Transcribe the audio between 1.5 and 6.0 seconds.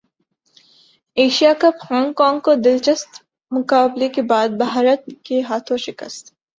cup Hong Kong کو دلچسپ مقابلے کے بعد بھارت کے ہاتھوں